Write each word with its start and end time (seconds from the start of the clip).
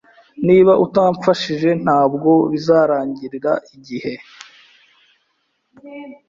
Niba 0.47 0.71
utamfashije, 0.85 1.69
ntabwo 1.83 2.31
bizarangirira 2.51 3.51
igihe. 3.75 4.13